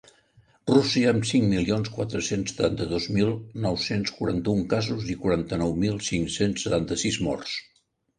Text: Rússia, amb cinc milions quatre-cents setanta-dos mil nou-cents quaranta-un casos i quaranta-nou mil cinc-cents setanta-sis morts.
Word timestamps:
Rússia, 0.69 1.09
amb 1.09 1.25
cinc 1.31 1.43
milions 1.49 1.91
quatre-cents 1.97 2.49
setanta-dos 2.53 3.05
mil 3.17 3.29
nou-cents 3.65 4.13
quaranta-un 4.15 4.63
casos 4.71 5.05
i 5.15 5.19
quaranta-nou 5.27 5.77
mil 5.85 6.01
cinc-cents 6.09 6.65
setanta-sis 6.69 7.21
morts. 7.29 7.55